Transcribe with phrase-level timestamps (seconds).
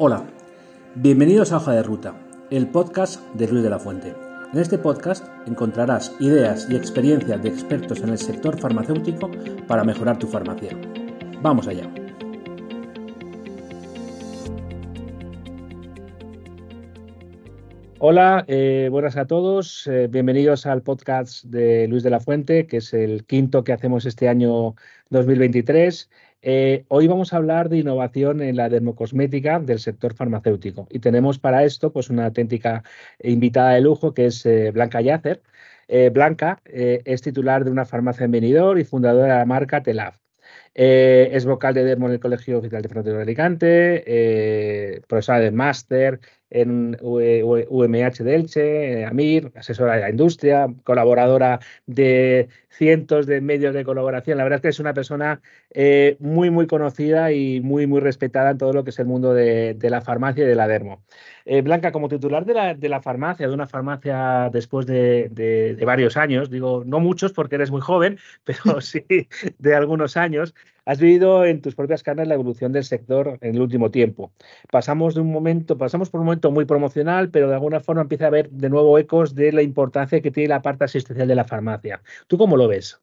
[0.00, 0.22] Hola,
[0.94, 2.14] bienvenidos a Hoja de Ruta,
[2.52, 4.14] el podcast de Luis de la Fuente.
[4.52, 9.28] En este podcast encontrarás ideas y experiencias de expertos en el sector farmacéutico
[9.66, 10.70] para mejorar tu farmacia.
[11.42, 11.92] Vamos allá.
[17.98, 19.84] Hola, eh, buenas a todos.
[19.88, 24.06] Eh, bienvenidos al podcast de Luis de la Fuente, que es el quinto que hacemos
[24.06, 24.76] este año
[25.10, 26.08] 2023.
[26.42, 31.38] Eh, hoy vamos a hablar de innovación en la dermocosmética del sector farmacéutico y tenemos
[31.38, 32.84] para esto pues una auténtica
[33.20, 35.42] invitada de lujo que es eh, Blanca Yacer.
[35.88, 40.18] Eh, Blanca es titular de una farmacia en Benidorm y fundadora de la marca Telaf.
[40.74, 46.20] es vocal de Dermo en el Colegio Oficial de Frontera de Alicante, profesora de máster
[46.50, 53.84] en UMH de Elche, AMIR, asesora de la industria, colaboradora de cientos de medios de
[53.84, 54.38] colaboración.
[54.38, 58.50] La verdad es que es una persona eh, muy, muy conocida y muy, muy respetada
[58.50, 61.02] en todo lo que es el mundo de, la farmacia y de la dermo.
[61.44, 65.84] Eh, Blanca, como titular de la, de la, farmacia, de una farmacia después de, de,
[65.84, 69.04] varios años, digo, no muchos porque eres muy joven, pero sí
[69.58, 70.54] de algunos años,
[70.88, 74.32] has vivido en tus propias carnes la evolución del sector en el último tiempo.
[74.72, 78.24] Pasamos de un momento, pasamos por un momento muy promocional, pero de alguna forma empieza
[78.24, 81.44] a haber de nuevo ecos de la importancia que tiene la parte asistencial de la
[81.44, 82.00] farmacia.
[82.26, 83.02] ¿Tú cómo lo ves?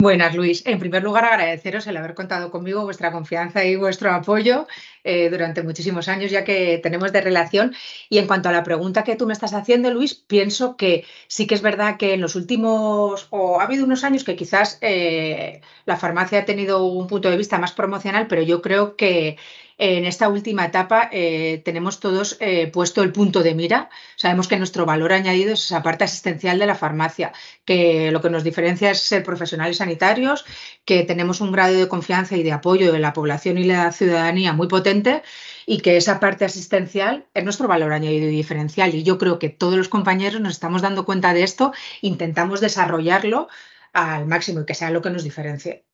[0.00, 0.66] Buenas, Luis.
[0.66, 4.66] En primer lugar, agradeceros el haber contado conmigo, vuestra confianza y vuestro apoyo
[5.04, 7.74] eh, durante muchísimos años, ya que tenemos de relación.
[8.10, 11.46] Y en cuanto a la pregunta que tú me estás haciendo, Luis, pienso que sí
[11.46, 15.60] que es verdad que en los últimos, o ha habido unos años que quizás eh,
[15.86, 19.38] la farmacia ha tenido un punto de vista más promocional, pero yo creo que
[19.78, 23.90] en esta última etapa eh, tenemos todos eh, puesto el punto de mira.
[24.16, 27.32] Sabemos que nuestro valor añadido es esa parte asistencial de la farmacia,
[27.64, 30.44] que lo que nos diferencia es ser profesionales sanitarios,
[30.84, 34.52] que tenemos un grado de confianza y de apoyo de la población y la ciudadanía
[34.52, 35.22] muy potente
[35.66, 38.94] y que esa parte asistencial es nuestro valor añadido y diferencial.
[38.94, 43.48] Y yo creo que todos los compañeros nos estamos dando cuenta de esto, intentamos desarrollarlo
[43.92, 45.84] al máximo y que sea lo que nos diferencie.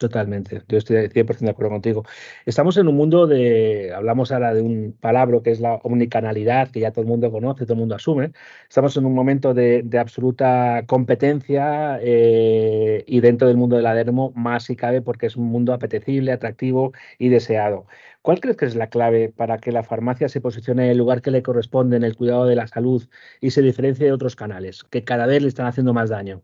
[0.00, 2.04] Totalmente, yo estoy 100% de acuerdo contigo.
[2.46, 6.80] Estamos en un mundo de, hablamos ahora de un palabra que es la omnicanalidad, que
[6.80, 8.32] ya todo el mundo conoce, todo el mundo asume.
[8.66, 14.32] Estamos en un momento de, absoluta competencia eh, y dentro del mundo de la dermo
[14.34, 17.84] más si cabe porque es un mundo apetecible, atractivo y deseado.
[18.22, 21.20] ¿Cuál crees que es la clave para que la farmacia se posicione en el lugar
[21.20, 23.06] que le corresponde en el cuidado de la salud
[23.40, 26.42] y se diferencie de otros canales que cada vez le están haciendo más daño?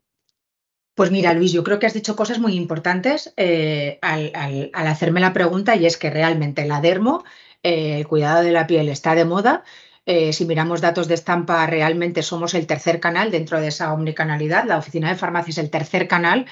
[0.97, 5.35] Pues mira, Luis, yo creo que has dicho cosas muy importantes eh, al, hacerme la
[5.35, 7.23] pregunta y es que realmente la dermo,
[7.63, 9.63] eh, el cuidado de la piel está de moda.
[10.07, 14.65] Eh, si miramos datos de estampa, realmente somos el tercer canal dentro de esa omnicanalidad.
[14.65, 16.47] La oficina de farmacia es el tercer canal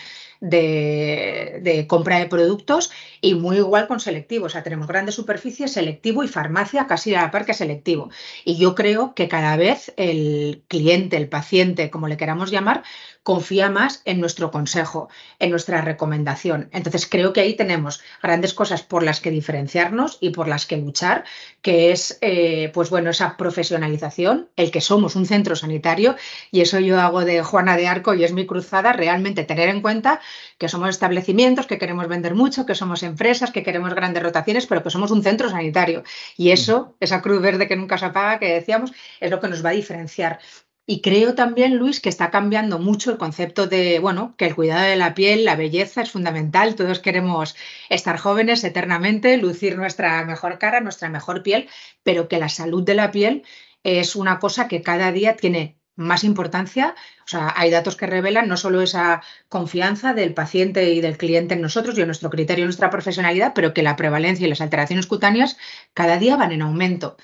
[0.45, 2.91] de, compra de productos
[3.21, 4.47] y muy igual con selectivo.
[4.47, 8.11] O sea, tenemos grandes superficies, selectivo y farmacia casi a la par que selectivo.
[8.45, 12.83] Y yo creo que cada vez el cliente, el paciente, como le queramos llamar,
[13.23, 16.69] confía más en nuestro consejo, en nuestra recomendación.
[16.73, 20.77] Entonces creo que ahí tenemos grandes cosas por las que diferenciarnos y por las que
[20.77, 21.25] luchar,
[21.63, 26.17] que es, eh, pues bueno, esa profesionalización, el que somos un centro sanitario
[26.51, 29.81] y eso yo hago de Juana de Arco y es mi cruzada, realmente tener en
[29.81, 30.21] cuenta
[30.59, 34.83] que somos establecimientos, que queremos vender mucho, que somos empresas, que queremos grandes rotaciones, pero
[34.83, 36.03] que somos un centro sanitario.
[36.37, 39.65] Y eso, esa cruz verde que nunca se apaga, que decíamos, es lo que nos
[39.65, 40.39] va a diferenciar.
[40.87, 44.83] Y creo también, Luis, que está cambiando mucho el concepto de, bueno, que el cuidado
[44.83, 46.75] de la piel, la belleza es fundamental.
[46.75, 47.57] Todos queremos
[47.89, 51.69] estar jóvenes eternamente, lucir nuestra mejor cara, nuestra mejor piel,
[52.03, 53.45] pero que la salud de la piel
[53.83, 56.95] es una cosa que cada día tiene más importancia.
[57.25, 61.55] O sea, hay datos que revelan no solo esa confianza del paciente y del cliente
[61.55, 64.61] en nosotros y en nuestro criterio, en nuestra profesionalidad, pero que la prevalencia y las
[64.61, 65.57] alteraciones cutáneas
[65.93, 67.17] cada día van en aumento.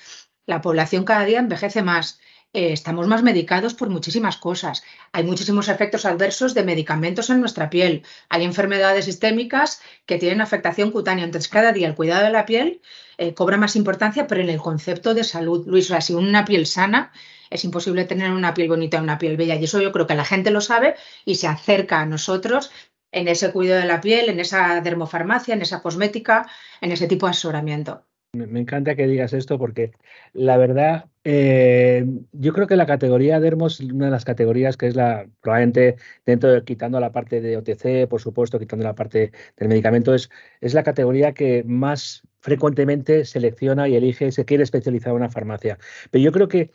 [0.45, 2.19] La población cada día envejece más
[2.53, 4.83] eh, estamos más medicados por muchísimas cosas.
[5.13, 8.03] Hay muchísimos efectos adversos de medicamentos en nuestra piel.
[8.27, 11.23] Hay enfermedades sistémicas que tienen afectación cutánea.
[11.23, 12.81] Entonces, cada día el cuidado de la piel
[13.17, 15.65] eh, cobra más importancia, pero en el concepto de salud.
[15.65, 17.13] Luis, o sea, si una piel sana,
[17.51, 19.55] es imposible tener una piel bonita y una piel bella.
[19.55, 20.95] Y eso yo creo que la gente lo sabe
[21.25, 22.71] y se acerca a nosotros
[23.11, 26.47] en ese cuidado de la piel, en esa dermofarmacia, en esa cosmética,
[26.79, 28.05] en ese tipo de asesoramiento.
[28.33, 29.91] Me, encanta que digas esto porque
[30.31, 34.87] la verdad, eh, yo creo que la categoría Dermos es una de las categorías que
[34.87, 39.33] es la, probablemente dentro de, quitando la parte de OTC, por supuesto, quitando la parte
[39.57, 40.29] del medicamento, es,
[40.61, 45.77] es la categoría que más frecuentemente selecciona y elige se quiere especializar en una farmacia.
[46.09, 46.71] Pero yo creo que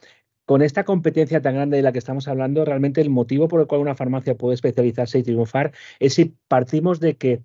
[0.47, 3.67] con esta competencia tan grande de la que estamos hablando, realmente el motivo por el
[3.67, 7.43] cual una farmacia puede especializarse y triunfar es si partimos de que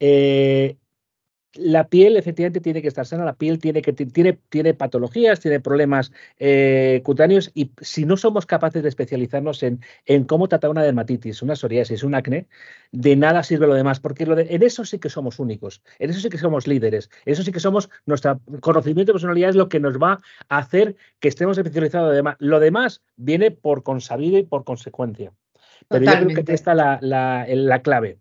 [0.00, 0.78] eh,
[1.54, 5.60] la piel efectivamente tiene que estar sana, la piel tiene, que, tiene, tiene patologías, tiene
[5.60, 10.82] problemas eh, cutáneos y si no somos capaces de especializarnos en, en, cómo tratar una
[10.82, 12.46] dermatitis, una psoriasis, un acné,
[12.92, 16.20] de nada sirve lo demás, porque lo en eso sí que somos únicos, en eso
[16.20, 19.68] sí que somos líderes, en eso sí que somos, nuestro conocimiento de personalidad es lo
[19.68, 22.08] que nos va a hacer que estemos especializados.
[22.08, 25.32] Lo demás, lo demás viene por consabido y por consecuencia.
[25.88, 28.18] Pero yo creo que está la, la, la clave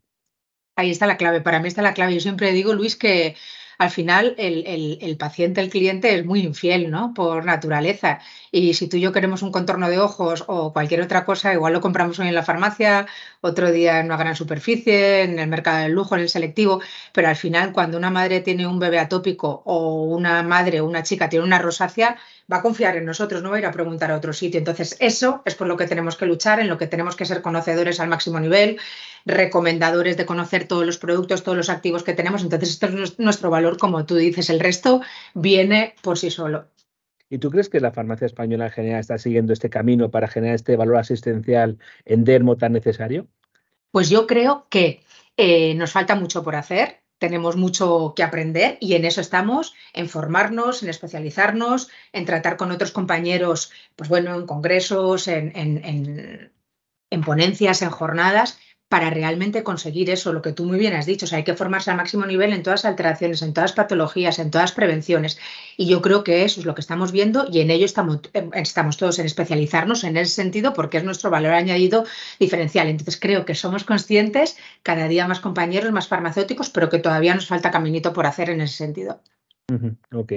[0.75, 2.14] Ahí está la clave, para mí está la clave.
[2.16, 3.36] Yo siempre digo, Luis, que
[3.78, 7.14] al final el, paciente, el cliente es muy infiel, ¿no?
[7.14, 8.20] Por naturaleza.
[8.52, 11.74] Y si tú y yo queremos un contorno de ojos o cualquier otra cosa, igual
[11.74, 13.08] lo compramos hoy en la farmacia,
[13.42, 16.81] otro día en una gran superficie, en el mercado del lujo, en el selectivo,
[17.12, 21.04] pero al final cuando una madre tiene un bebé atópico o una madre o una
[21.04, 22.18] chica tiene una rosácea,
[22.52, 24.58] va a confiar en nosotros, no va a ir a preguntar a otro sitio.
[24.58, 27.42] Entonces, eso es por lo que tenemos que luchar, en lo que tenemos que ser
[27.42, 28.80] conocedores al máximo nivel,
[29.26, 32.44] recomendadores de conocer todos los productos, todos los activos que tenemos.
[32.44, 35.01] Entonces, esto es nuestro valor, como tú dices, el resto
[35.33, 36.68] viene por sí solo.
[37.30, 40.56] ¿Y tú crees que la farmacia española en general está siguiendo este camino para generar
[40.56, 43.27] este valor asistencial en dermo tan necesario?
[43.92, 45.01] Pues yo creo que
[45.38, 50.09] eh, nos falta mucho por hacer tenemos mucho que aprender y en eso estamos, en
[50.09, 56.51] formarnos, en especializarnos, en tratar con otros compañeros, pues bueno, en congresos, en, en,
[57.09, 58.59] en ponencias, en jornadas,
[58.94, 61.25] para realmente conseguir eso, lo que tú muy bien has dicho.
[61.25, 64.51] O sea, hay que formarse al máximo nivel en todas alteraciones, en todas patologías, en
[64.51, 65.40] todas prevenciones.
[65.78, 68.51] Y yo creo que eso es lo que estamos viendo y en ello estamos, em,
[68.54, 72.06] estamos todos en especializarnos en ese sentido porque es nuestro valor añadido
[72.40, 72.88] diferencial.
[72.88, 77.48] Entonces creo que somos conscientes, cada día más compañeros, más farmacéuticos, pero que todavía nos
[77.48, 79.19] falta caminito por hacer en ese sentido.
[80.13, 80.31] Ok.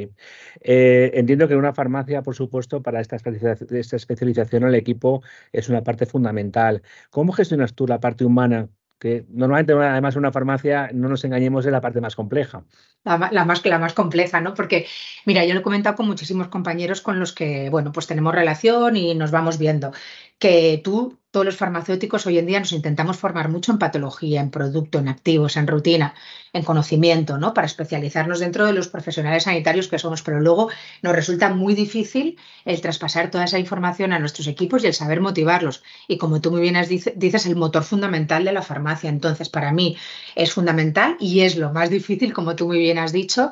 [0.61, 5.69] Eh, entiendo que en una farmacia, por supuesto, para esta especialización, esta el equipo es
[5.69, 6.83] una parte fundamental.
[7.11, 8.69] ¿Cómo gestionas tú la parte humana?
[8.99, 12.65] Que normalmente, además, en una farmacia, no nos engañemos, es la parte más compleja.
[13.05, 14.55] La, más, la más compleja, ¿no?
[14.55, 14.87] Porque,
[15.27, 18.97] mira, yo lo he comentado con muchísimos compañeros con los que, bueno, pues tenemos relación
[18.97, 19.93] y nos vamos viendo.
[20.39, 24.51] Que tú todos los farmacéuticos hoy en día nos intentamos formar mucho en patología, en
[24.51, 26.15] producto, en activos, en rutina,
[26.55, 27.53] en conocimiento, ¿no?
[27.53, 30.71] Para especializarnos dentro de los profesionales sanitarios que somos, pero luego
[31.03, 35.21] nos resulta muy difícil el traspasar toda esa información a nuestros equipos y el saber
[35.21, 35.83] motivarlos.
[36.09, 39.11] Y como tú muy bien has dices, el motor fundamental de la farmacia.
[39.11, 39.99] Entonces, para mí
[40.37, 43.51] es fundamental y es lo más difícil, como tú muy bien has dicho,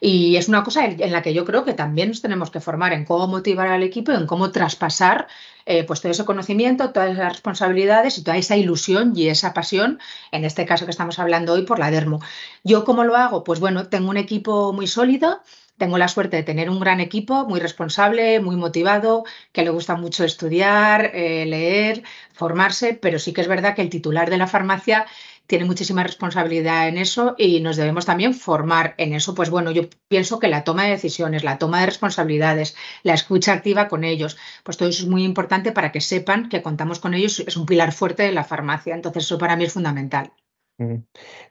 [0.00, 2.92] y es una cosa en la que yo creo que también nos tenemos que formar
[2.92, 5.26] en cómo motivar al equipo, en cómo traspasar
[5.68, 9.98] eh, pues todo ese conocimiento, todas esas responsabilidades y toda esa ilusión y esa pasión,
[10.30, 12.20] en este caso que estamos hablando hoy por la Dermo.
[12.62, 13.42] ¿Yo cómo lo hago?
[13.42, 15.40] Pues bueno, tengo un equipo muy sólido.
[15.78, 19.94] Tengo la suerte de tener un gran equipo, muy responsable, muy motivado, que le gusta
[19.96, 22.02] mucho estudiar, eh, leer,
[22.32, 25.06] formarse, pero sí que es verdad que el titular de la farmacia
[25.46, 29.34] tiene muchísima responsabilidad en eso y nos debemos también formar en eso.
[29.34, 33.52] Pues bueno, yo pienso que la toma de decisiones, la toma de responsabilidades, la escucha
[33.52, 37.14] activa con ellos, pues todo eso es muy importante para que sepan que contamos con
[37.14, 38.94] ellos, es un pilar fuerte de la farmacia.
[38.94, 40.32] Entonces eso para mí es fundamental.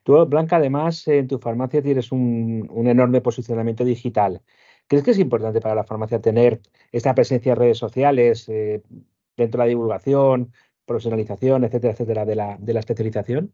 [0.04, 4.42] Tú, Blanca, además en tu farmacia tienes un, enorme posicionamiento digital.
[4.88, 6.62] ¿Crees que es importante para la farmacia tener
[6.92, 8.83] esta presencia en redes sociales, eh,
[9.36, 10.54] dentro de la divulgación,
[10.86, 13.54] profesionalización, etcétera, etcétera, de la, de la especialización?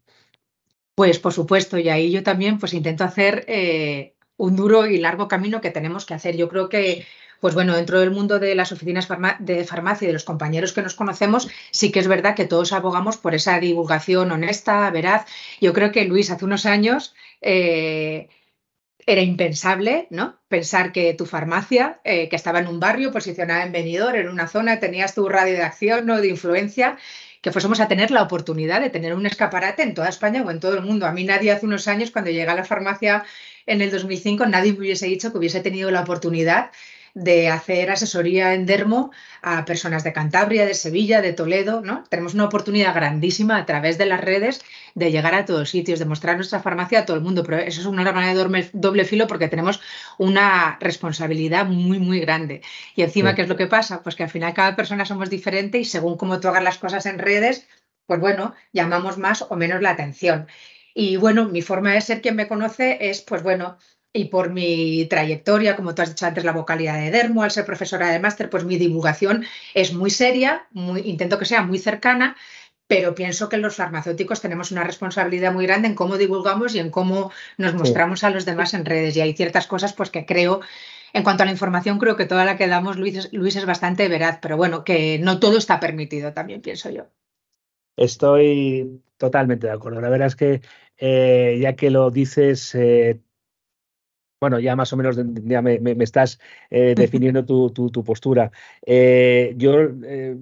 [0.96, 5.28] Pues por supuesto, y ahí yo también pues intento hacer eh, un duro y largo
[5.28, 6.36] camino que tenemos que hacer.
[6.36, 7.06] Yo creo que,
[7.42, 9.08] pues bueno, dentro del mundo de las oficinas
[9.40, 12.72] de farmacia y de los compañeros que nos conocemos, sí que es verdad que todos
[12.72, 15.26] abogamos por esa divulgación honesta, veraz.
[15.60, 18.30] Yo creo que Luis, hace unos años eh,
[19.08, 20.40] era impensable, ¿no?
[20.48, 24.48] Pensar que tu farmacia, eh, que estaba en un barrio posicionada en venidor, en una
[24.48, 26.98] zona, tenías tu radio de acción o de influencia
[27.42, 30.60] que fuésemos a tener la oportunidad de tener un escaparate en toda España o en
[30.60, 31.08] todo el mundo.
[31.08, 33.24] A mí nadie hace unos años, cuando llegué a la farmacia
[33.66, 36.70] en el 2005, nadie me hubiese dicho que hubiese tenido la oportunidad
[37.14, 42.04] de hacer asesoría en dermo a personas de Cantabria, de Sevilla, de Toledo, ¿no?
[42.10, 44.62] Tenemos una oportunidad grandísima a través de las redes
[44.96, 47.82] de llegar a todos sitios, de mostrar nuestra farmacia a todo el mundo, pero eso
[47.82, 49.82] es una arma de doble filo porque tenemos
[50.18, 52.62] una responsabilidad muy, muy grande.
[52.96, 54.04] Y encima, ¿qué es lo que pasa?
[54.04, 57.06] Pues que al final cada persona somos diferente y según cómo tú hagas las cosas
[57.06, 57.68] en redes,
[58.06, 60.48] pues bueno, llamamos más o menos la atención.
[60.94, 63.78] Y bueno, mi forma de ser quien me conoce es, pues bueno,
[64.14, 67.66] y por mi trayectoria, como tú has dicho antes, la vocalidad de Dermo, al ser
[67.66, 72.36] profesora de máster, pues mi divulgación es muy seria, muy, intento que sea muy cercana,
[72.88, 76.90] pero pienso que los farmacéuticos tenemos una responsabilidad muy grande en cómo divulgamos y en
[76.90, 79.16] cómo nos mostramos a los demás en redes.
[79.16, 80.60] Y hay ciertas cosas pues que creo,
[81.14, 84.10] en cuanto a la información, creo que toda la que damos, Luis, Luis es bastante
[84.10, 87.08] veraz, pero bueno, que no todo está permitido, también pienso yo.
[87.96, 90.02] Estoy totalmente de acuerdo.
[90.02, 90.62] La verdad es que,
[90.98, 93.22] eh, ya que lo dices, eh,
[94.42, 96.40] Bueno, ya más o menos ya me, estás
[96.72, 98.52] eh, definiendo tu, postura.
[98.84, 100.36] Eh, yo eh,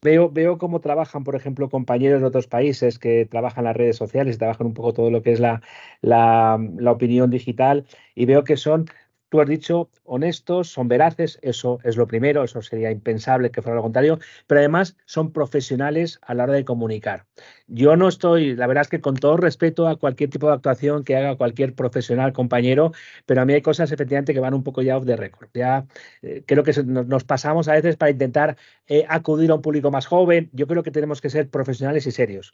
[0.00, 4.36] veo, veo cómo trabajan, por ejemplo, compañeros de otros países que trabajan las redes sociales
[4.36, 5.60] y trabajan un poco todo lo que es la,
[6.00, 6.58] la
[6.90, 8.86] opinión digital y veo que son
[9.32, 13.76] Tú has dicho honestos, son veraces, eso es lo primero, eso sería impensable que fuera
[13.76, 17.24] lo contrario, pero además son profesionales a la hora de comunicar.
[17.66, 21.02] Yo no estoy, la verdad es que con todo respeto a cualquier tipo de actuación
[21.02, 22.92] que haga cualquier profesional, compañero,
[23.24, 25.48] pero a mí hay cosas efectivamente que van un poco ya off the record.
[25.54, 25.86] Ya
[26.20, 30.04] eh, creo que nos pasamos a veces para intentar eh, acudir a un público más
[30.04, 30.50] joven.
[30.52, 32.52] Yo creo que tenemos que ser profesionales y serios.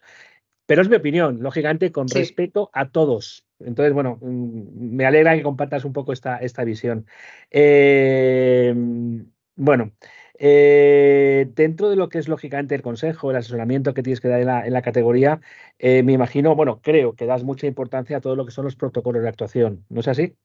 [0.67, 3.48] Pero es mi opinión, lógicamente, con respeto a todos.
[3.61, 7.07] Entonces, bueno, mm, me alegra que compartas un poco esta, esta visión.
[7.50, 8.75] Eh,
[9.57, 9.93] bueno,
[10.38, 14.41] eh, dentro de lo que es lógicamente el consejo, el asesoramiento que tienes que dar
[14.41, 15.41] en la, categoría,
[15.79, 18.77] eh, me imagino, bueno, creo que das mucha importancia a todo lo que son los
[18.77, 19.85] protocolos de actuación.
[19.88, 20.37] ¿No es así?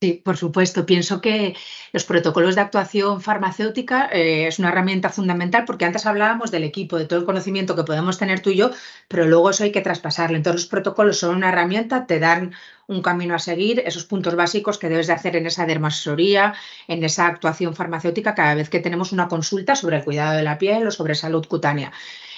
[0.00, 0.86] Sí, por supuesto.
[0.86, 1.56] Pienso que
[1.92, 6.96] los protocolos de actuación farmacéutica eh, es una herramienta fundamental porque antes hablábamos del equipo,
[6.98, 8.70] de todo el conocimiento que podemos tener tú y yo,
[9.08, 10.36] pero luego eso hay que traspasarlo.
[10.36, 12.52] Entonces los protocolos son una herramienta, te dan
[12.86, 16.54] un camino a seguir, esos puntos básicos que debes de hacer en esa dermasoría,
[16.86, 20.58] en esa actuación farmacéutica cada vez que tenemos una consulta sobre el cuidado de la
[20.58, 21.90] piel o sobre salud cutánea.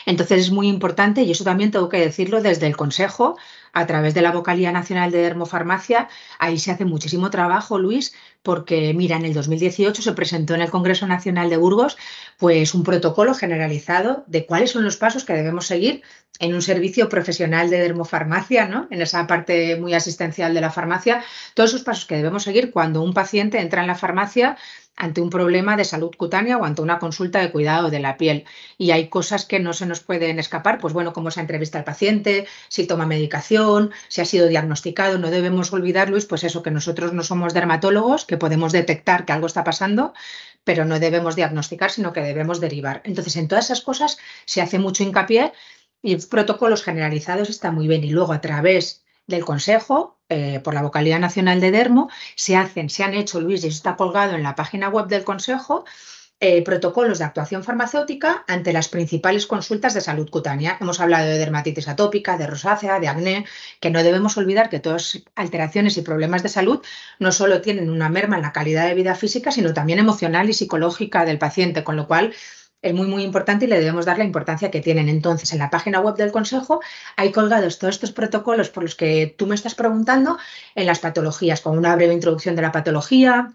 [0.06, 3.36] Entonces es muy importante, y eso también tengo que decirlo desde el Consejo,
[3.72, 6.08] a través de la Vocalía Nacional de Dermofarmacia,
[6.38, 10.70] ahí se hace muchísimo trabajo, Luis, porque mira, en el 2018 se presentó en el
[10.70, 11.96] Congreso Nacional de Burgos
[12.38, 16.02] pues un protocolo generalizado de cuáles son los pasos que debemos seguir
[16.38, 18.88] en un servicio profesional de dermofarmacia, ¿no?
[18.90, 21.22] En esa parte muy asistencial de la farmacia,
[21.54, 24.56] todos esos pasos que debemos seguir cuando un paciente entra en la farmacia
[25.00, 28.44] ante un problema de salud cutánea o ante una consulta de cuidado de la piel.
[28.76, 31.84] Y hay cosas que no se nos pueden escapar, pues bueno, cómo se entrevista al
[31.84, 35.18] paciente, si toma medicación, si ha sido diagnosticado.
[35.18, 39.32] No debemos olvidar, Luis, pues eso, que nosotros no somos dermatólogos, que podemos detectar que
[39.32, 40.14] algo está pasando,
[40.62, 43.02] pero no debemos diagnosticar, sino que debemos derivar.
[43.04, 45.52] Entonces, en todas esas cosas se hace mucho hincapié
[46.00, 48.04] y protocolos generalizados está muy bien.
[48.04, 52.88] Y luego, a través del Consejo, eh, por la Vocalidad Nacional de Dermo, se hacen,
[52.88, 55.84] se han hecho, Luis, y eso está colgado en la página web del Consejo,
[56.42, 60.78] eh, protocolos de actuación farmacéutica ante las principales consultas de salud cutánea.
[60.80, 63.44] Hemos hablado de dermatitis atópica, de rosácea, de acné,
[63.78, 66.80] que no debemos olvidar que todas alteraciones y problemas de salud
[67.18, 70.54] no solo tienen una merma en la calidad de vida física, sino también emocional y
[70.54, 72.32] psicológica del paciente, con lo cual
[72.82, 75.08] es muy, muy importante y le debemos dar la importancia que tienen.
[75.10, 76.80] Entonces, en la página web del Consejo
[77.16, 80.38] hay colgados todos estos protocolos por los que tú me estás preguntando
[80.74, 83.52] en las patologías, con una breve introducción de la patología,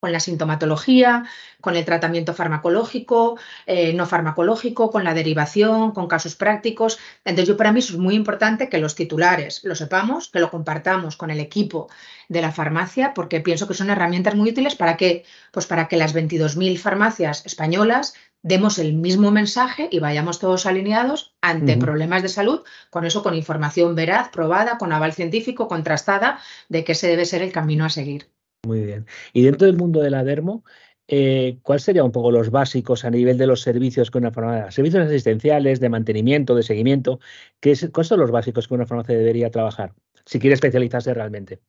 [0.00, 1.24] con la sintomatología,
[1.60, 6.98] con el tratamiento farmacológico, eh, no farmacológico, con la derivación, con casos prácticos.
[7.24, 11.16] Entonces, yo para mí es muy importante que los titulares lo sepamos, que lo compartamos
[11.16, 11.88] con el equipo
[12.28, 15.96] de la farmacia, porque pienso que son herramientas muy útiles para que, pues para que
[15.96, 22.28] las 22.000 farmacias españolas demos el mismo mensaje y vayamos todos alineados ante problemas de
[22.28, 26.38] salud, con eso, con información veraz, probada, con aval científico, contrastada,
[26.68, 28.30] de que ese debe ser el camino a seguir.
[28.66, 29.06] Muy bien.
[29.32, 30.64] Y dentro del mundo de la dermo,
[31.06, 34.70] eh, ¿cuáles serían un poco los básicos a nivel de los servicios que una farmacia,
[34.70, 37.20] servicios asistenciales, de mantenimiento, de seguimiento?
[37.60, 39.94] ¿qué es, ¿Cuáles son los básicos que una farmacia debería trabajar
[40.26, 41.60] si quiere especializarse realmente?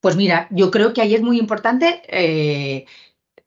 [0.00, 2.86] Pues mira, yo creo que ahí es muy importante eh,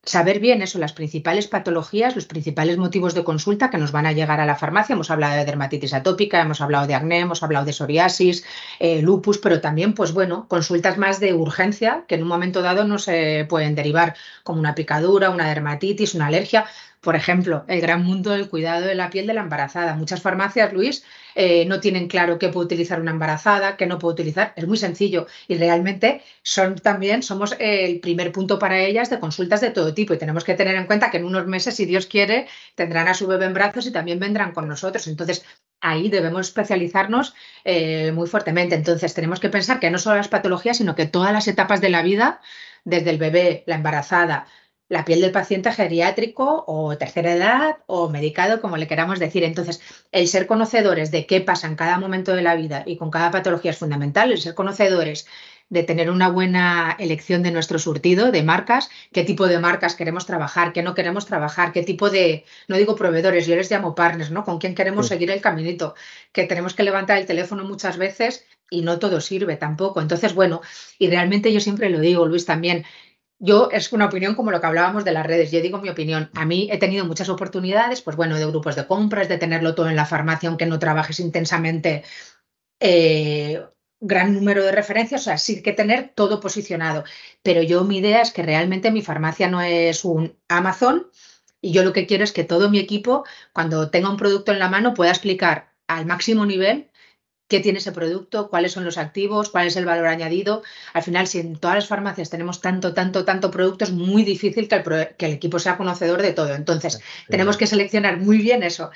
[0.05, 4.11] saber bien eso, las principales patologías, los principales motivos de consulta que nos van a
[4.11, 4.93] llegar a la farmacia.
[4.93, 8.45] Hemos hablado de dermatitis atópica, hemos hablado de acné, hemos hablado de psoriasis,
[8.79, 12.85] eh, lupus, pero también, pues bueno, consultas más de urgencia que en un momento dado
[12.85, 16.65] no se pueden derivar, como una picadura, una dermatitis, una alergia.
[17.05, 19.93] Por ejemplo, el gran mundo del cuidado de la piel de la embarazada.
[19.93, 21.03] Muchas farmacias, Luis,
[21.35, 24.53] eh, no tienen claro qué puede utilizar una embarazada, qué no puede utilizar.
[24.55, 29.61] Es muy sencillo y realmente son también somos el primer punto para ellas de consultas
[29.61, 32.07] de todo tipo y tenemos que tener en cuenta que en unos meses, si Dios
[32.07, 35.05] quiere, tendrán a su bebé en brazos y también vendrán con nosotros.
[35.05, 35.45] Entonces,
[35.81, 37.35] ahí debemos especializarnos
[37.65, 38.73] eh, muy fuertemente.
[38.73, 41.89] Entonces, tenemos que pensar que no solo las patologías, sino que todas las etapas de
[41.89, 42.41] la vida,
[42.83, 44.47] desde el bebé, la embarazada,
[44.87, 49.43] la piel del paciente geriátrico o tercera edad o medicado, como le queramos decir.
[49.43, 53.09] Entonces, el ser conocedores de qué pasa en cada momento de la vida y con
[53.11, 55.25] cada patología es fundamental, el ser conocedores
[55.69, 60.25] de tener una buena elección de nuestro surtido de marcas, qué tipo de marcas queremos
[60.27, 64.29] trabajar, qué no queremos trabajar, qué tipo de, no digo proveedores, yo les llamo partners,
[64.29, 64.43] ¿no?
[64.43, 65.95] Con quién queremos seguir el caminito,
[66.31, 70.01] que tenemos que levantar el teléfono muchas veces y no todo sirve tampoco.
[70.01, 70.61] Entonces, bueno,
[70.99, 72.85] y realmente yo siempre lo digo, Luis, también,
[73.39, 75.51] yo es una opinión como lo que hablábamos de las redes.
[75.51, 76.29] Yo digo mi opinión.
[76.33, 79.89] A mí he tenido muchas oportunidades, pues bueno, de grupos de compras, de tenerlo todo
[79.89, 82.03] en la farmacia, aunque no trabajes intensamente.
[82.79, 83.61] Eh,
[83.99, 87.03] gran número de referencias, o sea, sí que tener todo posicionado.
[87.43, 91.07] Pero yo mi idea es que realmente mi farmacia no es un Amazon
[91.61, 94.59] y yo lo que quiero es que todo mi equipo, cuando tenga un producto en
[94.59, 96.91] la mano, pueda explicar al máximo nivel
[97.47, 100.63] qué tiene ese producto, cuáles son los activos, cuál es el valor añadido.
[100.93, 104.67] Al final, si en todas las farmacias tenemos tanto, tanto, tanto producto, es muy difícil
[104.67, 104.83] que el,
[105.17, 106.55] que el equipo sea conocedor de todo.
[106.55, 108.91] Entonces, tenemos que seleccionar muy bien eso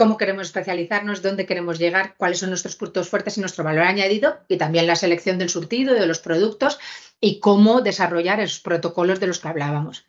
[0.00, 4.38] cómo queremos especializarnos, dónde queremos llegar, cuáles son nuestros puntos fuertes y nuestro valor añadido,
[4.48, 6.78] y también la selección del surtido y de los productos
[7.20, 10.06] y cómo desarrollar esos protocolos de los que hablábamos.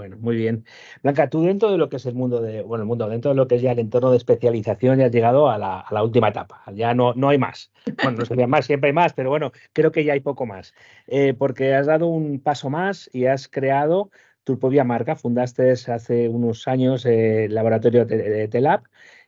[0.00, 0.64] Bueno, muy bien.
[1.02, 3.34] Blanca, tú dentro de lo que es el mundo de, bueno, el mundo, dentro de
[3.34, 6.62] lo que es ya el entorno de especialización, ya has llegado a la, última etapa.
[6.72, 7.70] Ya no, no hay más.
[8.02, 10.72] Bueno, no sería más, siempre hay más, pero bueno, creo que ya hay poco más.
[11.06, 14.10] Eh, porque has dado un paso más y has creado
[14.42, 15.16] tu propia marca.
[15.16, 18.80] Fundaste hace unos años el laboratorio TELAB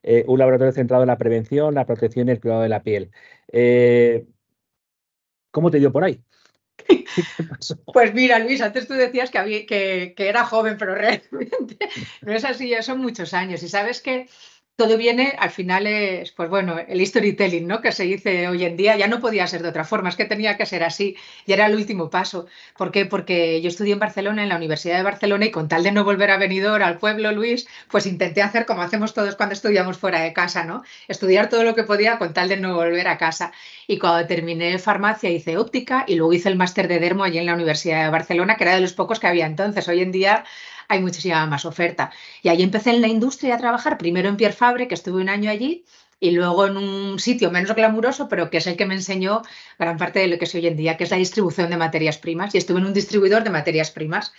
[0.02, 3.10] eh, un laboratorio centrado en la prevención, la protección y el cuidado de la piel.
[3.52, 4.26] Eh,
[5.50, 6.24] ¿Cómo te dio por ahí?
[7.92, 11.78] Pues mira, Luis, antes tú decías que, era joven, pero realmente
[12.22, 13.62] no es así, ya son muchos años.
[13.62, 14.28] Y sabes que
[14.76, 17.80] todo viene, al final es, pues bueno, el storytelling, ¿no?
[17.80, 20.24] Que se dice hoy en día, ya no podía ser de otra forma, es que
[20.24, 22.46] tenía que ser así, y era el último paso.
[22.76, 23.06] ¿Por qué?
[23.06, 26.04] Porque yo estudié en Barcelona, en la Universidad de Barcelona, y con tal de no
[26.04, 30.20] volver a Benidorm, al pueblo, Luis, pues intenté hacer como hacemos todos cuando estudiamos fuera
[30.20, 30.82] de casa, ¿no?
[31.06, 33.52] Estudiar todo lo que podía con tal de no volver a casa.
[33.86, 37.46] Y cuando terminé farmacia hice óptica y luego hice el máster de dermo allí en
[37.46, 39.86] la Universidad de Barcelona, que era de los pocos que había entonces.
[39.88, 40.44] Hoy en día
[40.92, 42.10] hay muchísima más oferta.
[42.42, 45.28] Y ahí empecé en la industria a trabajar, primero en Pierre Fabre, que estuve un
[45.28, 45.84] año allí,
[46.20, 49.42] y luego en un sitio menos glamuroso, pero que es el que me enseñó
[49.78, 52.18] gran parte de lo que es hoy en día, que es la distribución de materias
[52.18, 52.54] primas.
[52.54, 54.32] Y estuve en un distribuidor de materias primas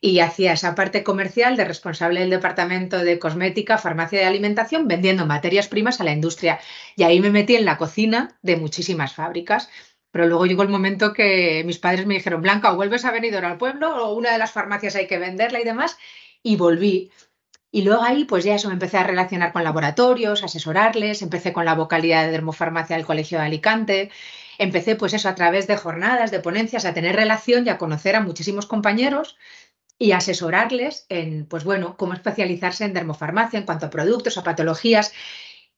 [0.00, 5.26] y hacía esa parte comercial de responsable del departamento de cosmética, farmacia y alimentación, vendiendo
[5.26, 6.58] materias primas a la industria.
[6.96, 9.68] Y ahí me metí en la cocina de muchísimas fábricas.
[10.10, 13.36] Pero luego llegó el momento que mis padres me dijeron, Blanca, o vuelves a venir
[13.36, 15.96] al pueblo o una de las farmacias hay que venderla y demás.
[16.42, 17.10] Y volví.
[17.72, 21.64] Y luego ahí, pues ya eso, me empecé a relacionar con laboratorios, asesorarles, empecé con
[21.64, 24.10] la vocalidad de dermofarmacia del Colegio de Alicante,
[24.58, 28.16] empecé pues eso a través de jornadas, de ponencias, a tener relación y a conocer
[28.16, 29.36] a muchísimos compañeros
[29.98, 35.12] y asesorarles en, pues bueno, cómo especializarse en dermofarmacia en cuanto a productos, a patologías.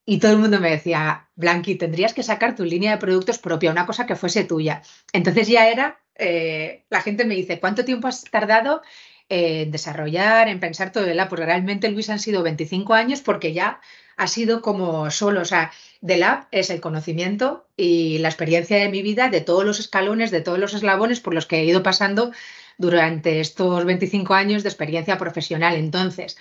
[0.04, 3.70] Y todo el mundo me decía, Blanqui, tendrías que sacar tu línea de productos propia,
[3.70, 4.82] una cosa que fuese tuya.
[5.12, 8.82] Entonces ya era, eh, la gente me dice, ¿cuánto tiempo has tardado
[9.28, 13.80] en desarrollar, en pensar todo el Pues realmente, Luis, han sido 25 años porque ya
[14.16, 15.72] ha sido como solo, o sea,
[16.04, 20.30] The Lab es el conocimiento y la experiencia de mi vida, de todos los escalones,
[20.30, 22.32] de todos los eslabones por los que he ido pasando
[22.78, 25.76] durante estos 25 años de experiencia profesional.
[25.76, 26.36] Entonces,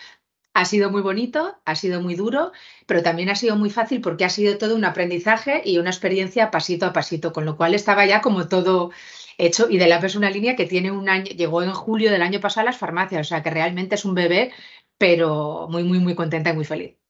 [0.53, 2.51] ha sido muy bonito, ha sido muy duro,
[2.85, 6.51] pero también ha sido muy fácil porque ha sido todo un aprendizaje y una experiencia
[6.51, 8.91] pasito a pasito, con lo cual estaba ya como todo
[9.37, 12.21] hecho y de la es una línea que tiene un año, llegó en julio del
[12.21, 14.51] año pasado a las farmacias, o sea que realmente es un bebé,
[14.97, 17.00] pero muy, muy, muy contenta y muy feliz.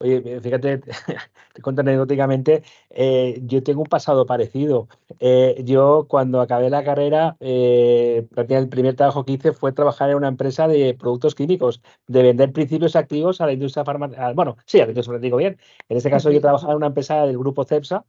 [0.00, 0.78] Oye, eh, fíjate,
[1.54, 4.88] te cuento anecdóticamente, eh, yo tengo un pasado parecido.
[5.18, 10.28] Eh, yo cuando acabé la carrera, el primer trabajo que hice fue trabajar en una
[10.28, 14.32] empresa de productos químicos, de vender principios activos a la industria farmacéutica.
[14.34, 15.58] Bueno, sí, a la industria digo bien.
[15.88, 18.04] En este caso yo trabajaba en una empresa del grupo CEPSA,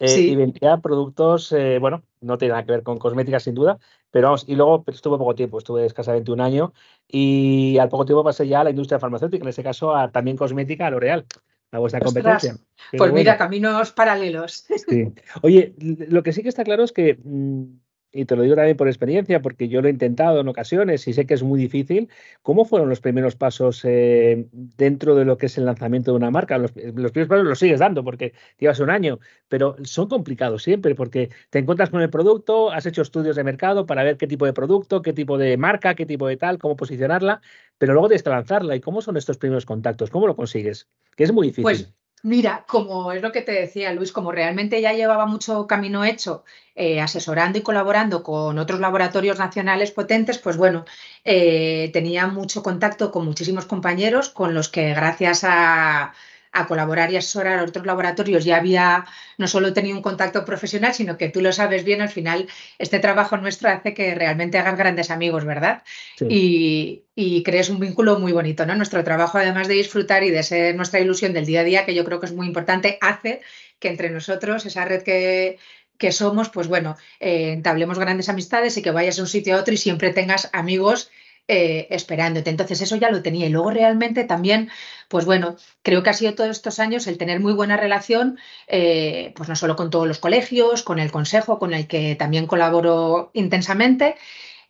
[0.00, 3.78] y vendía productos, bueno, no tiene nada que ver con cosméticas sin duda,
[4.10, 6.72] pero vamos, y luego estuve poco tiempo, estuve escasamente un año
[7.06, 10.36] y al poco tiempo pasé ya a la industria farmacéutica, en este caso a, también
[10.36, 11.26] cosmética, a L'Oreal,
[11.72, 12.56] a vuestra competencia.
[12.96, 14.66] pues mira, caminos paralelos.
[14.88, 15.12] Sí.
[15.42, 17.64] Oye, lo que sí que está claro es que mm,
[18.12, 21.12] y te lo digo también por experiencia, porque yo lo he intentado en ocasiones y
[21.12, 22.08] sé que es muy difícil.
[22.42, 26.30] ¿Cómo fueron los primeros pasos eh, dentro de lo que es el lanzamiento de una
[26.30, 26.58] marca?
[26.58, 31.30] Los, primeros pasos los sigues dando porque llevas un año, pero son complicados siempre porque
[31.50, 34.52] te encuentras con el producto, has hecho estudios de mercado para ver qué tipo de
[34.52, 37.40] producto, qué tipo de marca, qué tipo de tal, cómo posicionarla,
[37.78, 38.74] pero luego tienes que lanzarla.
[38.74, 40.10] ¿Y cómo son estos primeros contactos?
[40.10, 40.88] ¿Cómo lo consigues?
[41.16, 41.62] Que es muy difícil.
[41.62, 46.04] Pues Mira, como es lo que te decía Luis, como realmente ya llevaba mucho camino
[46.04, 50.84] hecho eh, asesorando y colaborando con otros laboratorios nacionales potentes, pues bueno,
[51.24, 56.12] eh, tenía mucho contacto con muchísimos compañeros con los que gracias a,
[56.52, 59.04] a colaborar y asesorar a otros laboratorios ya había
[59.38, 62.98] no solo tenido un contacto profesional, sino que tú lo sabes bien, al final este
[62.98, 65.82] trabajo nuestro hace que realmente hagan grandes amigos, ¿verdad?
[66.20, 68.74] Y, y, crees un vínculo muy bonito, ¿no?
[68.74, 71.94] Nuestro trabajo, además de disfrutar y de ser nuestra ilusión del día a día, que
[71.94, 73.40] yo creo que es muy importante, hace
[73.78, 75.58] que entre nosotros, esa red que,
[76.00, 79.60] que somos, pues bueno, eh, entablemos grandes amistades y que vayas de un sitio a
[79.60, 81.10] otro y siempre tengas amigos
[81.52, 82.48] eh, esperándote.
[82.48, 83.46] Entonces eso ya lo tenía.
[83.46, 84.70] Y luego realmente también,
[85.08, 89.32] pues bueno, creo que ha sido todos estos años el tener muy buena relación, eh,
[89.34, 93.32] pues no solo con todos los colegios, con el consejo, con el que también colaboro
[93.34, 94.14] intensamente.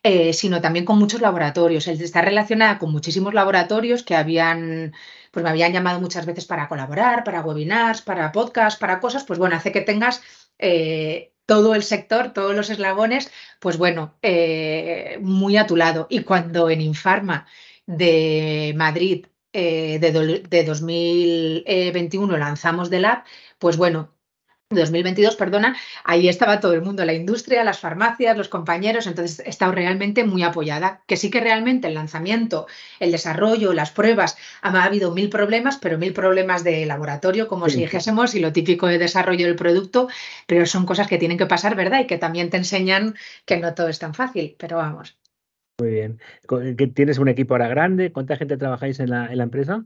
[0.03, 1.87] Eh, sino también con muchos laboratorios.
[1.87, 4.93] El estar relacionada con muchísimos laboratorios que habían,
[5.31, 9.37] pues me habían llamado muchas veces para colaborar, para webinars, para podcasts, para cosas, pues
[9.37, 10.23] bueno, hace que tengas
[11.45, 16.07] todo el sector, todos los eslabones, pues bueno, eh, muy a tu lado.
[16.09, 17.47] Y cuando en Infarma
[17.85, 20.11] de Madrid eh, de,
[20.49, 23.23] de, 2021 lanzamos The Lab,
[23.59, 24.13] pues bueno,
[24.79, 29.49] 2022, perdona, ahí estaba todo el mundo, la industria, las farmacias, los compañeros, entonces he
[29.49, 32.67] estado realmente muy apoyada, que sí que realmente el lanzamiento,
[32.99, 37.79] el desarrollo, las pruebas, ha habido mil problemas, pero mil problemas de laboratorio, como si
[37.79, 40.07] dijésemos, y lo típico de desarrollo del producto,
[40.47, 42.01] pero son cosas que tienen que pasar, ¿verdad?
[42.01, 45.17] Y que también te enseñan que no todo es tan fácil, pero vamos.
[45.79, 46.19] Muy bien.
[46.93, 48.11] ¿Tienes un equipo ahora grande?
[48.11, 49.83] ¿Cuánta gente trabajáis en la, empresa?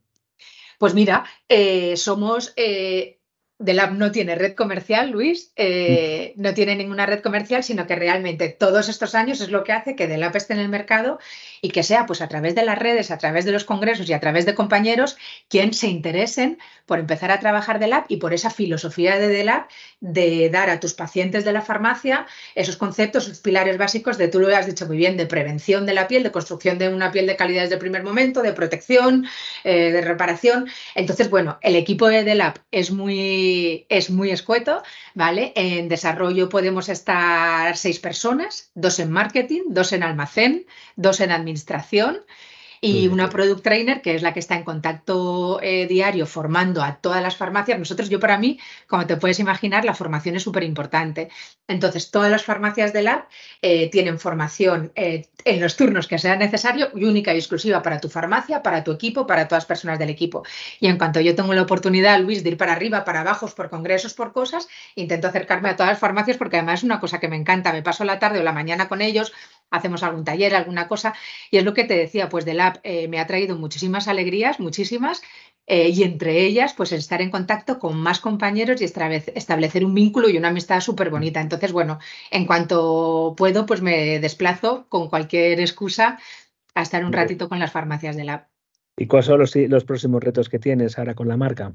[0.78, 2.54] Pues mira, eh, somos...
[2.58, 3.20] Eh,
[3.58, 8.50] Delab no tiene red comercial, Luis, eh, no tiene ninguna red comercial, sino que realmente
[8.50, 11.20] todos estos años es lo que hace que Delab esté en el mercado
[11.62, 14.14] y que sea pues a través de las redes, a través de los congresos y
[14.14, 15.16] a través de compañeros
[15.48, 19.68] quien se interesen por empezar a trabajar Delab y por esa filosofía de Delab
[20.02, 24.42] de dar a tus pacientes de la farmacia esos conceptos, esos pilares básicos de, tú
[24.42, 27.26] lo has dicho muy bien, de prevención de la piel, de construcción de una piel
[27.26, 29.26] de calidad desde el primer momento, de protección,
[29.64, 30.68] eh, de reparación.
[30.94, 33.45] Entonces, bueno, el equipo de Delab es muy
[33.90, 35.54] es muy escueto, ¿vale?
[35.56, 42.24] En desarrollo podemos estar seis personas, dos en marketing, dos en almacén, dos en administración
[42.86, 46.98] y una product trainer que es la que está en contacto eh, diario formando a
[46.98, 47.80] todas las farmacias.
[47.80, 51.30] Nosotros, yo para mí, como te puedes imaginar, la formación es súper importante.
[51.68, 53.26] Entonces, todas las farmacias de lab
[53.64, 58.00] eh, tienen formación eh, en los turnos que sea necesario y única y exclusiva para
[58.00, 60.44] tu farmacia, para tu equipo, para todas las personas del equipo.
[60.80, 63.72] Y en cuanto yo tengo la oportunidad, Luis, de ir para arriba, para abajo, por
[63.72, 67.28] congresos, por cosas, intento acercarme a todas las farmacias porque además es una cosa que
[67.28, 67.74] me encanta.
[67.74, 69.34] Me paso la tarde o la mañana con ellos,
[69.72, 71.14] hacemos algún taller, alguna cosa.
[71.52, 74.60] Y es lo que te decía, pues de Lab eh, me ha traído muchísimas alegrías,
[74.60, 75.22] muchísimas,
[75.68, 80.30] eh, y entre ellas, pues estar en contacto con más compañeros y establecer un vínculo
[80.30, 81.42] y una amistad súper bonita.
[81.42, 82.00] Entonces, bueno,
[82.32, 86.20] en cuanto puedo, pues me desplazo con cualquier excusa
[86.76, 88.48] a estar un ratito con las farmacias de Lab.
[88.98, 91.74] ¿Y cuáles son los, los próximos retos que tienes ahora con la marca?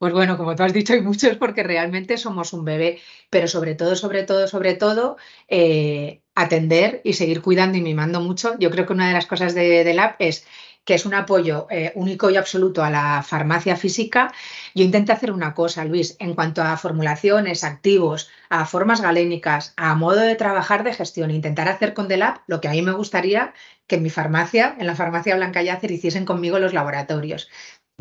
[0.00, 3.74] Pues bueno, como tú has dicho, hay muchos porque realmente somos un bebé, pero sobre
[3.74, 8.58] todo, sobre todo, sobre todo, eh, atender y seguir cuidando y mimando mucho.
[8.58, 10.46] Yo creo que una de las cosas de, de Lab es
[10.84, 14.32] que es un apoyo eh, único y absoluto a la farmacia física.
[14.74, 19.94] Yo intento hacer una cosa, Luis, en cuanto a formulaciones, activos, a formas galénicas, a
[19.94, 23.52] modo de trabajar de gestión, intentar hacer con Delab lo que a mí me gustaría
[23.86, 27.48] que en mi farmacia, en la farmacia Blanca Yacer, hiciesen conmigo los laboratorios.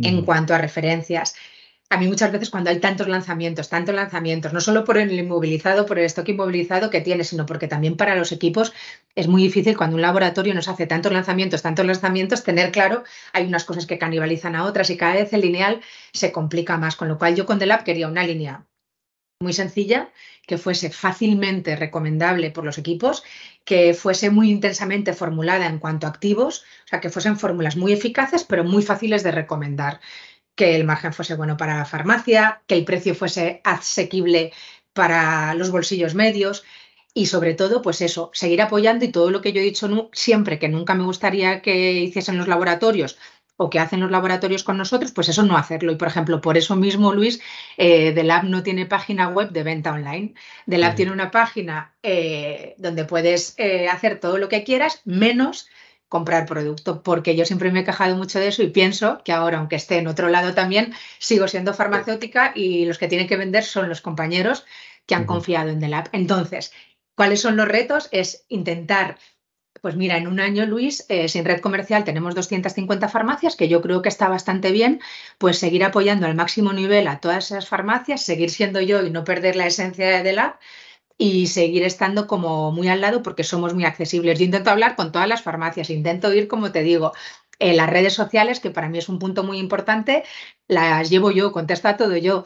[0.01, 1.35] En cuanto a referencias,
[1.91, 5.87] a mí muchas veces cuando hay tantos lanzamientos, tantos lanzamientos, no solo por el inmovilizado,
[5.87, 8.73] por el stock inmovilizado que tiene, sino porque también para los equipos
[9.15, 13.45] es muy difícil cuando un laboratorio nos hace tantos lanzamientos, tantos lanzamientos, tener claro, hay
[13.47, 15.81] unas cosas que canibalizan a otras y cada vez el lineal
[16.13, 18.65] se complica más, con lo cual yo con Delab quería una línea
[19.41, 20.11] muy sencilla,
[20.45, 23.23] que fuese fácilmente recomendable por los equipos,
[23.63, 27.93] que fuese muy intensamente formulada en cuanto a activos, o sea, que fuesen fórmulas muy
[27.93, 30.01] eficaces, pero muy fáciles de recomendar
[30.59, 34.51] que el margen fuese bueno para la farmacia, que el precio fuese asequible
[34.91, 36.65] para los bolsillos medios
[37.13, 40.59] y sobre todo, pues eso, seguir apoyando y todo lo que yo he dicho siempre,
[40.59, 43.17] que nunca me gustaría que hiciesen los laboratorios
[43.55, 45.93] o que hacen los laboratorios con nosotros, pues eso no hacerlo.
[45.93, 47.39] Y por ejemplo, por eso mismo, Luis,
[47.77, 50.33] eh, Lab no tiene página web de venta online.
[50.67, 55.69] The Lab tiene una página eh, donde puedes eh, hacer todo lo que quieras, menos
[56.09, 59.59] comprar producto, porque yo siempre me he quejado mucho de eso y pienso que ahora,
[59.59, 63.63] aunque esté en otro lado también, sigo siendo farmacéutica y los que tienen que vender
[63.63, 64.65] son los compañeros
[65.05, 66.09] que han confiado en The Lab.
[66.11, 66.73] Entonces,
[67.15, 68.09] ¿cuáles son los retos?
[68.11, 69.17] Es intentar
[69.81, 73.81] pues mira, en un año, Luis, eh, sin red comercial tenemos 250 farmacias, que yo
[73.81, 74.99] creo que está bastante bien,
[75.37, 79.23] pues seguir apoyando al máximo nivel a todas esas farmacias, seguir siendo yo y no
[79.23, 80.59] perder la esencia de Lab
[81.21, 84.39] y seguir estando como muy al lado porque somos muy accesibles.
[84.39, 87.11] Yo intento hablar con todas las farmacias, intento ir, como te digo,
[87.59, 90.23] en las redes sociales, que para mí es un punto muy importante,
[90.69, 92.45] las llevo yo, contesta todo yo.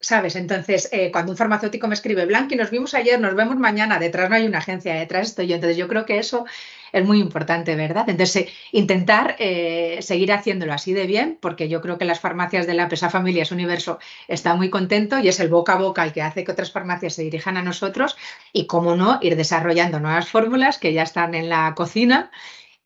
[0.00, 0.36] ¿Sabes?
[0.36, 4.30] Entonces, eh, cuando un farmacéutico me escribe, Blanqui, nos vimos ayer, nos vemos mañana, detrás
[4.30, 5.56] no hay una agencia, detrás estoy yo.
[5.56, 6.46] Entonces, yo creo que eso
[6.92, 8.08] es muy importante, ¿verdad?
[8.08, 12.74] Entonces, intentar eh, seguir haciéndolo así de bien, porque yo creo que las farmacias de
[12.74, 16.22] la Pesa Familias Universo están muy contento y es el boca a boca el que
[16.22, 18.16] hace que otras farmacias se dirijan a nosotros
[18.52, 22.30] y, cómo no, ir desarrollando nuevas fórmulas que ya están en la cocina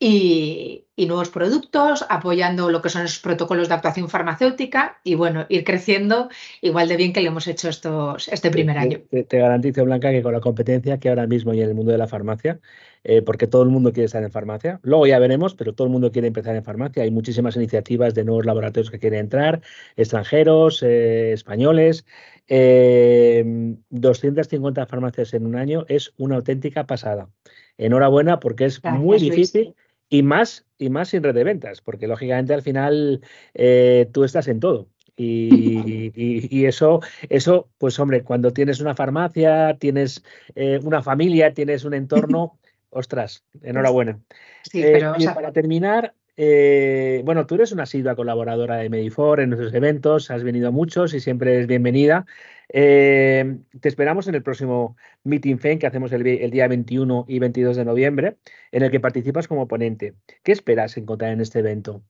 [0.03, 5.63] y, nuevos productos, apoyando lo que son esos protocolos de actuación farmacéutica y bueno, ir
[5.63, 6.29] creciendo
[6.61, 9.01] igual de bien que lo hemos hecho estos, este primer año.
[9.09, 11.97] Te, garantizo, Blanca, que con la competencia que ahora mismo hay en el mundo de
[11.97, 12.59] la farmacia,
[13.03, 15.91] eh, porque todo el mundo quiere estar en farmacia, luego ya veremos, pero todo el
[15.91, 17.03] mundo quiere empezar en farmacia.
[17.03, 19.61] Hay muchísimas iniciativas de nuevos laboratorios que quieren entrar,
[19.97, 22.05] extranjeros, eh, españoles.
[22.47, 27.29] 250 eh, farmacias en un año es una auténtica pasada.
[27.77, 29.75] Enhorabuena porque es muy difícil
[30.13, 33.21] y más, y más sin red de ventas, porque lógicamente al final
[33.55, 34.87] eh, tú estás en todo.
[35.15, 40.23] Y, eso, eso, pues hombre, cuando tienes una farmacia, tienes
[40.55, 44.19] eh, una familia, tienes un entorno, ostras, enhorabuena.
[44.63, 49.73] Sí, pero, para terminar, eh, bueno, tú eres una asidua colaboradora de Medifor en nuestros
[49.73, 52.25] eventos, has venido muchos y siempre es bienvenida.
[52.69, 57.77] Eh, te esperamos en el próximo Meeting FEN que hacemos el, día 21 y 22
[57.77, 58.37] de noviembre,
[58.71, 60.15] en el que participas como ponente.
[60.43, 62.03] ¿Qué esperas encontrar en este evento?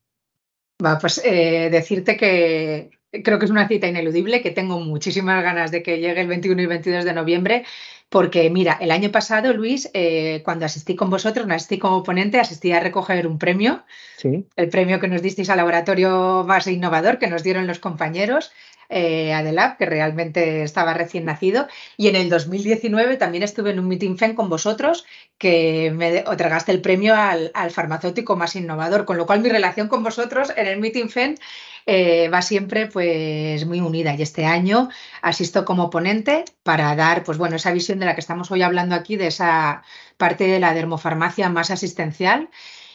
[0.84, 2.92] Va, pues eh, decirte que
[3.24, 6.62] creo que es una cita ineludible, que tengo muchísimas ganas de que llegue el 21
[6.62, 7.66] y 22 de noviembre,
[8.14, 12.40] porque mira, el año pasado, Luis, eh, cuando asistí con vosotros, no asistí como ponente,
[12.40, 13.82] asistí a recoger un premio,
[14.18, 14.46] ¿Sí?
[14.56, 18.52] el premio que nos disteis al laboratorio más innovador que nos dieron los compañeros.
[18.90, 21.68] Eh, Adelab, que realmente estaba recién nacido.
[21.98, 25.06] Y en el 2019 también estuve en un meeting FEN con vosotros
[25.40, 29.88] que me otorgaste el premio al, al, farmacéutico más innovador, con lo cual mi relación
[29.88, 31.40] con vosotros en el meeting FEN
[31.86, 34.14] eh, va siempre pues muy unida.
[34.16, 34.90] Y este año
[35.22, 38.96] asisto como ponente para dar pues bueno esa visión de la que estamos hoy hablando
[38.96, 39.84] aquí de esa
[40.18, 42.50] parte de la dermofarmacia más asistencial.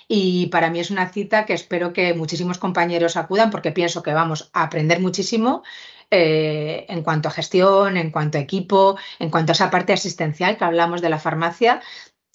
[0.09, 4.15] Y para mí es una cita que espero que muchísimos compañeros acudan porque pienso que
[4.15, 5.63] vamos a aprender muchísimo
[6.11, 10.57] eh, en cuanto a gestión, en cuanto a equipo, en cuanto a esa parte asistencial
[10.57, 11.83] que hablamos de la farmacia,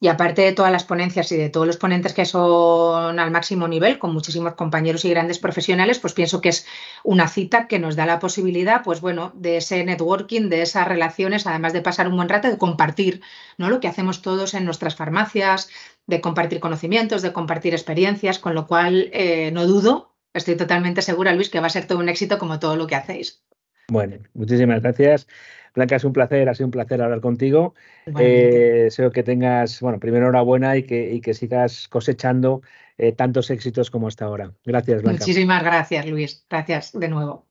[0.03, 3.69] y aparte de todas las ponencias y de todos los ponentes que son al máximo
[3.69, 6.65] nivel, con muchísimos compañeros y grandes profesionales, pues pienso que es
[7.05, 11.47] una cita que nos da la posibilidad, pues bueno, de ese networking, de esas relaciones,
[11.47, 13.21] además de pasar un buen rato, de compartir,
[13.57, 13.69] ¿no?
[13.69, 15.69] Lo que hacemos todos en nuestras farmacias,
[16.05, 21.31] de compartir conocimientos, de compartir experiencias, con lo cual eh, no dudo, estoy totalmente segura,
[21.31, 23.41] Luis, que va a ser todo un éxito como todo lo que hacéis.
[23.87, 25.27] Bueno, muchísimas gracias.
[25.75, 27.73] Blanca, es un placer, ha sido un placer hablar contigo.
[28.19, 32.61] Eh, deseo que tengas, bueno, primero enhorabuena y que, y que sigas cosechando
[32.97, 34.53] eh, tantos éxitos como hasta ahora.
[34.65, 35.19] Gracias, Blanca.
[35.21, 36.45] Muchísimas gracias, Luis.
[36.49, 37.47] Gracias de nuevo.